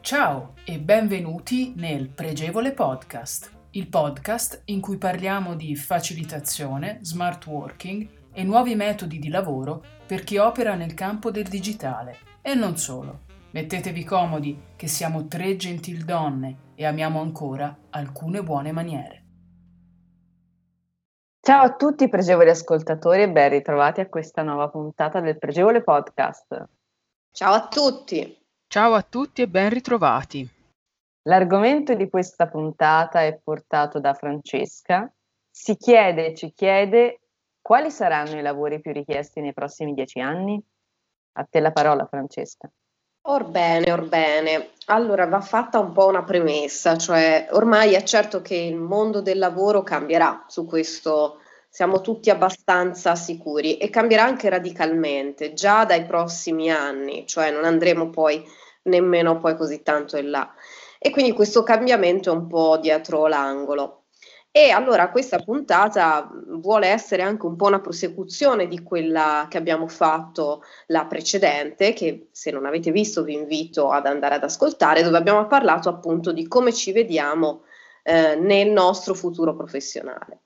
[0.00, 8.08] Ciao e benvenuti nel Pregevole Podcast, il podcast in cui parliamo di facilitazione, smart working
[8.32, 12.18] e nuovi metodi di lavoro per chi opera nel campo del digitale.
[12.42, 13.20] E non solo.
[13.52, 19.21] Mettetevi comodi che siamo tre gentildonne e amiamo ancora alcune buone maniere.
[21.44, 26.68] Ciao a tutti pregevoli ascoltatori e ben ritrovati a questa nuova puntata del Pregevole Podcast.
[27.32, 28.46] Ciao a tutti.
[28.68, 30.48] Ciao a tutti e ben ritrovati.
[31.22, 35.12] L'argomento di questa puntata è portato da Francesca.
[35.50, 37.22] Si chiede e ci chiede
[37.60, 40.64] quali saranno i lavori più richiesti nei prossimi dieci anni?
[41.38, 42.70] A te la parola, Francesca.
[43.24, 44.70] Orbene, orbene.
[44.86, 49.38] Allora va fatta un po' una premessa, cioè ormai è certo che il mondo del
[49.38, 56.70] lavoro cambierà, su questo siamo tutti abbastanza sicuri e cambierà anche radicalmente già dai prossimi
[56.70, 58.44] anni, cioè non andremo poi
[58.82, 60.52] nemmeno poi così tanto in là.
[60.98, 64.01] E quindi questo cambiamento è un po' dietro l'angolo.
[64.54, 69.88] E allora questa puntata vuole essere anche un po' una prosecuzione di quella che abbiamo
[69.88, 75.16] fatto la precedente, che se non avete visto vi invito ad andare ad ascoltare, dove
[75.16, 77.62] abbiamo parlato appunto di come ci vediamo
[78.02, 80.42] eh, nel nostro futuro professionale.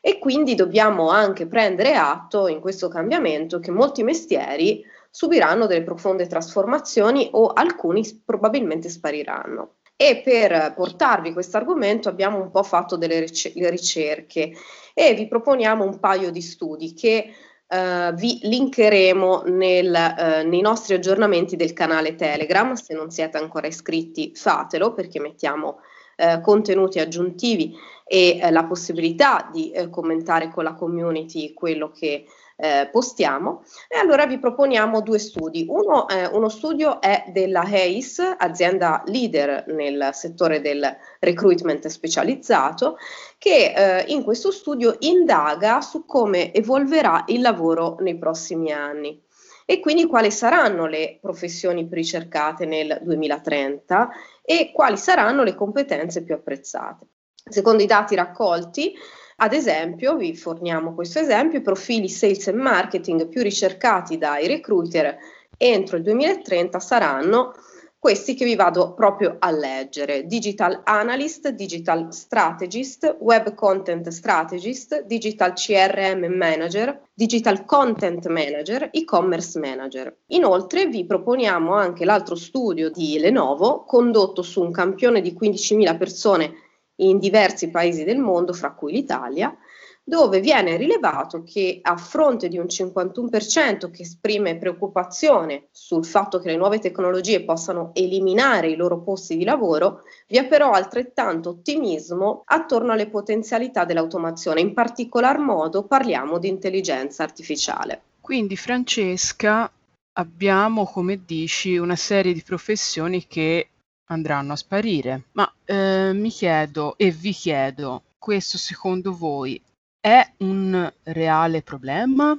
[0.00, 6.26] E quindi dobbiamo anche prendere atto in questo cambiamento che molti mestieri subiranno delle profonde
[6.26, 9.74] trasformazioni o alcuni probabilmente spariranno.
[10.02, 14.52] E per portarvi questo argomento abbiamo un po' fatto delle ricerche
[14.94, 17.32] e vi proponiamo un paio di studi che
[17.72, 22.74] Uh, vi linkeremo nel, uh, nei nostri aggiornamenti del canale Telegram.
[22.74, 25.78] Se non siete ancora iscritti, fatelo perché mettiamo
[26.18, 27.74] uh, contenuti aggiuntivi
[28.04, 32.26] e la possibilità di commentare con la community quello che
[32.56, 33.64] eh, postiamo.
[33.88, 35.66] E allora vi proponiamo due studi.
[35.68, 40.84] Uno, eh, uno studio è della Hayes, azienda leader nel settore del
[41.20, 42.96] recruitment specializzato,
[43.38, 49.20] che eh, in questo studio indaga su come evolverà il lavoro nei prossimi anni
[49.64, 54.10] e quindi quali saranno le professioni più ricercate nel 2030
[54.42, 57.06] e quali saranno le competenze più apprezzate.
[57.44, 58.94] Secondo i dati raccolti,
[59.42, 65.18] ad esempio, vi forniamo questo esempio, i profili sales e marketing più ricercati dai recruiter
[65.56, 67.52] entro il 2030 saranno
[67.98, 70.26] questi che vi vado proprio a leggere.
[70.26, 80.16] Digital Analyst, Digital Strategist, Web Content Strategist, Digital CRM Manager, Digital Content Manager, E-Commerce Manager.
[80.28, 86.54] Inoltre vi proponiamo anche l'altro studio di Lenovo condotto su un campione di 15.000 persone
[86.96, 89.56] in diversi paesi del mondo, fra cui l'Italia,
[90.04, 96.50] dove viene rilevato che a fronte di un 51% che esprime preoccupazione sul fatto che
[96.50, 102.42] le nuove tecnologie possano eliminare i loro posti di lavoro, vi è però altrettanto ottimismo
[102.46, 104.60] attorno alle potenzialità dell'automazione.
[104.60, 108.02] In particolar modo parliamo di intelligenza artificiale.
[108.20, 109.70] Quindi Francesca,
[110.14, 113.68] abbiamo, come dici, una serie di professioni che
[114.12, 115.24] andranno a sparire.
[115.32, 119.60] Ma eh, mi chiedo e vi chiedo, questo secondo voi
[120.00, 122.38] è un reale problema?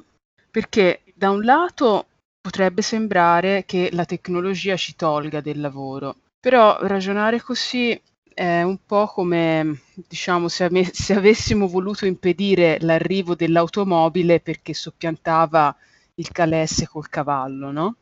[0.52, 2.08] Perché da un lato
[2.42, 8.00] potrebbe sembrare che la tecnologia ci tolga del lavoro, però ragionare così
[8.34, 15.76] è un po' come, diciamo, se, ave- se avessimo voluto impedire l'arrivo dell'automobile perché soppiantava
[16.16, 17.96] il calesse col cavallo, no?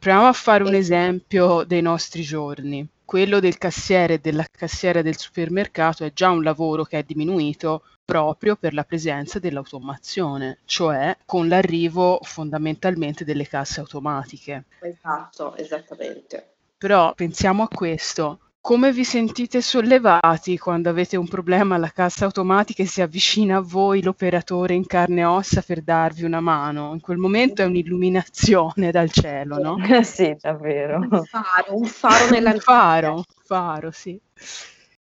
[0.00, 2.88] Proviamo a fare un esempio dei nostri giorni.
[3.04, 7.82] Quello del cassiere e della cassiera del supermercato è già un lavoro che è diminuito
[8.02, 14.64] proprio per la presenza dell'automazione, cioè con l'arrivo fondamentalmente delle casse automatiche.
[14.80, 16.54] Esatto, esattamente.
[16.78, 22.82] Però pensiamo a questo, come vi sentite sollevati quando avete un problema alla cassa automatica
[22.82, 26.92] e si avvicina a voi l'operatore in carne e ossa per darvi una mano?
[26.92, 29.76] In quel momento è un'illuminazione dal cielo, no?
[30.04, 30.98] sì, davvero.
[30.98, 34.20] Un faro, un faro nella Un faro, un faro, sì.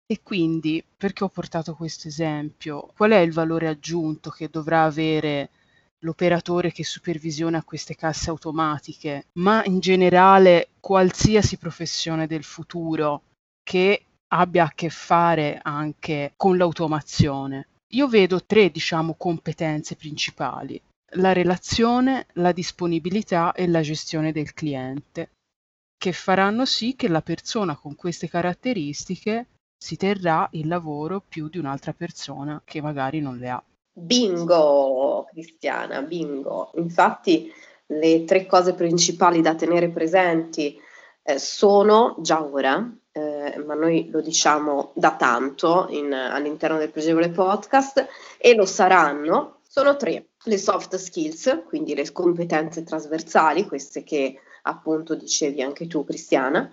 [0.06, 2.90] E quindi, perché ho portato questo esempio?
[2.96, 5.50] Qual è il valore aggiunto che dovrà avere
[6.00, 13.24] l'operatore che supervisiona queste casse automatiche, ma in generale qualsiasi professione del futuro
[13.70, 17.68] che abbia a che fare anche con l'automazione.
[17.90, 20.82] Io vedo tre, diciamo, competenze principali.
[21.18, 25.30] La relazione, la disponibilità e la gestione del cliente,
[25.96, 29.46] che faranno sì che la persona con queste caratteristiche
[29.78, 33.64] si terrà il lavoro più di un'altra persona che magari non le ha.
[33.94, 36.72] Bingo, Cristiana, bingo.
[36.78, 37.52] Infatti
[37.86, 40.76] le tre cose principali da tenere presenti
[41.22, 42.92] eh, sono già ora
[43.54, 48.08] eh, ma noi lo diciamo da tanto in, all'interno del pregevole podcast
[48.38, 50.26] e lo saranno, sono tre.
[50.44, 56.72] Le soft skills, quindi le competenze trasversali, queste che appunto dicevi anche tu Cristiana,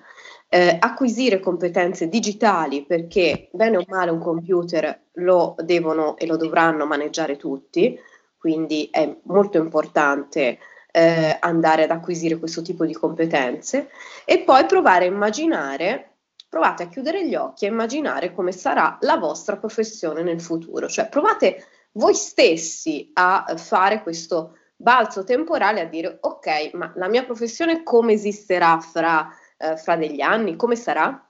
[0.48, 6.86] eh, acquisire competenze digitali perché bene o male un computer lo devono e lo dovranno
[6.86, 7.98] maneggiare tutti,
[8.38, 10.58] quindi è molto importante
[10.92, 13.90] eh, andare ad acquisire questo tipo di competenze
[14.24, 16.15] e poi provare a immaginare
[16.48, 21.08] provate a chiudere gli occhi e immaginare come sarà la vostra professione nel futuro, cioè
[21.08, 27.82] provate voi stessi a fare questo balzo temporale a dire ok, ma la mia professione
[27.82, 31.20] come esisterà fra, eh, fra degli anni, come sarà?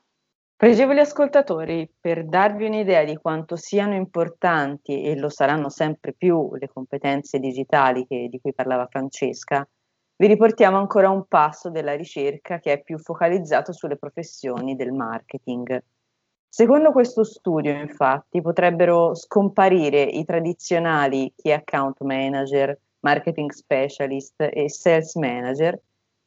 [0.56, 6.68] Pregevoli ascoltatori, per darvi un'idea di quanto siano importanti e lo saranno sempre più le
[6.68, 9.68] competenze digitali che, di cui parlava Francesca,
[10.18, 15.82] vi riportiamo ancora un passo della ricerca che è più focalizzato sulle professioni del marketing.
[16.48, 25.14] Secondo questo studio, infatti, potrebbero scomparire i tradizionali key account manager, marketing specialist e sales
[25.16, 25.78] manager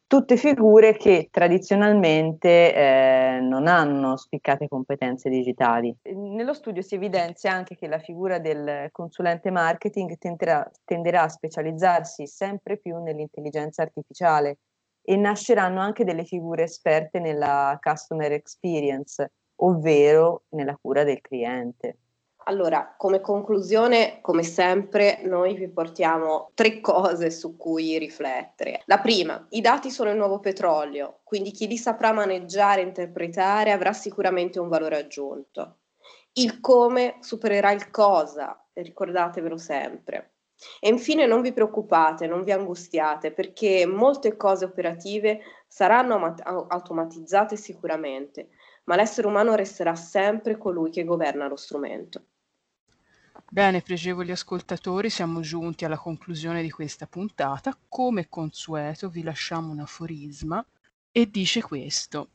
[0.09, 5.95] tutte figure che tradizionalmente eh, non hanno spiccate competenze digitali.
[6.01, 12.25] Nello studio si evidenzia anche che la figura del consulente marketing tenderà, tenderà a specializzarsi
[12.25, 14.57] sempre più nell'intelligenza artificiale
[15.03, 21.97] e nasceranno anche delle figure esperte nella customer experience, ovvero nella cura del cliente.
[22.49, 28.81] Allora, come conclusione, come sempre, noi vi portiamo tre cose su cui riflettere.
[28.85, 33.71] La prima, i dati sono il nuovo petrolio, quindi chi li saprà maneggiare e interpretare
[33.71, 35.81] avrà sicuramente un valore aggiunto.
[36.33, 40.33] Il come supererà il cosa, ricordatevelo sempre.
[40.79, 46.33] E infine non vi preoccupate, non vi angustiate, perché molte cose operative saranno
[46.67, 48.49] automatizzate sicuramente,
[48.85, 52.23] ma l'essere umano resterà sempre colui che governa lo strumento.
[53.51, 57.75] Bene, pregevoli ascoltatori, siamo giunti alla conclusione di questa puntata.
[57.87, 60.63] Come consueto vi lasciamo un aforisma
[61.11, 62.29] e dice questo.